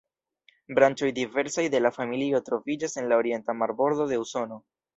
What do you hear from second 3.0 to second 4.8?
en la Orienta marbordo de Usono.